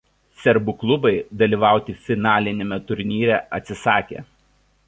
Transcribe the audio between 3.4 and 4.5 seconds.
atsisakė.